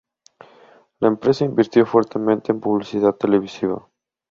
La 0.97 1.09
empresa 1.09 1.45
invirtió 1.45 1.85
fuertemente 1.85 2.51
en 2.51 2.59
publicidad 2.59 3.13
televisiva. 3.17 3.87